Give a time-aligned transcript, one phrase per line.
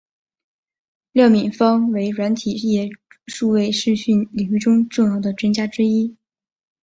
[1.11, 2.89] 廖敏芳为软体业
[3.27, 6.17] 数位视讯领域中重要的专家之一。